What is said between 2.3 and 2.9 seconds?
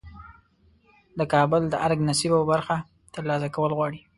او برخه